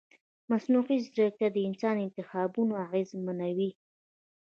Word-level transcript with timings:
مصنوعي 0.49 0.97
ځیرکتیا 1.05 1.47
د 1.53 1.57
انسان 1.67 1.95
انتخابونه 2.05 2.73
اغېزمنوي. 2.85 3.69